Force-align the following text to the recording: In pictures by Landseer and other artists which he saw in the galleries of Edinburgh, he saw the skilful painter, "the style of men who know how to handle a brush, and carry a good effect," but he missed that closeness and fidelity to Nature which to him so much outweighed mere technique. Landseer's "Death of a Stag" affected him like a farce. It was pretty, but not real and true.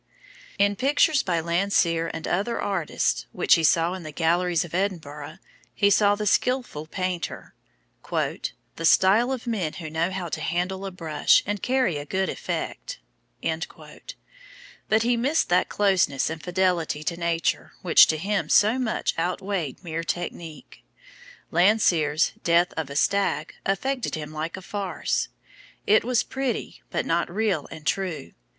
In 0.57 0.75
pictures 0.75 1.21
by 1.21 1.39
Landseer 1.41 2.09
and 2.11 2.27
other 2.27 2.59
artists 2.59 3.27
which 3.33 3.53
he 3.53 3.63
saw 3.63 3.93
in 3.93 4.01
the 4.01 4.11
galleries 4.11 4.65
of 4.65 4.73
Edinburgh, 4.73 5.37
he 5.75 5.91
saw 5.91 6.15
the 6.15 6.25
skilful 6.25 6.87
painter, 6.87 7.53
"the 8.09 8.45
style 8.83 9.31
of 9.31 9.45
men 9.45 9.73
who 9.73 9.91
know 9.91 10.09
how 10.09 10.27
to 10.29 10.41
handle 10.41 10.87
a 10.87 10.91
brush, 10.91 11.43
and 11.45 11.61
carry 11.61 11.97
a 11.97 12.05
good 12.07 12.29
effect," 12.29 12.97
but 13.43 15.03
he 15.03 15.15
missed 15.15 15.49
that 15.49 15.69
closeness 15.69 16.31
and 16.31 16.41
fidelity 16.41 17.03
to 17.03 17.15
Nature 17.15 17.73
which 17.83 18.07
to 18.07 18.17
him 18.17 18.49
so 18.49 18.79
much 18.79 19.13
outweighed 19.19 19.83
mere 19.83 20.03
technique. 20.03 20.83
Landseer's 21.51 22.33
"Death 22.43 22.73
of 22.75 22.89
a 22.89 22.95
Stag" 22.95 23.53
affected 23.67 24.15
him 24.15 24.31
like 24.33 24.57
a 24.57 24.63
farce. 24.63 25.27
It 25.85 26.03
was 26.03 26.23
pretty, 26.23 26.81
but 26.89 27.05
not 27.05 27.29
real 27.31 27.67
and 27.69 27.85
true. 27.85 28.31